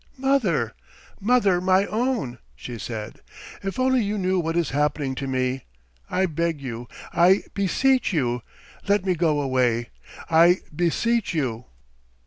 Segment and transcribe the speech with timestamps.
[0.17, 0.73] "Mother,
[1.19, 3.19] mother, my own," she said.
[3.61, 5.65] "If only you knew what is happening to me!
[6.09, 8.41] I beg you, I beseech you,
[8.87, 9.91] let me go away!
[10.27, 11.65] I beseech you!"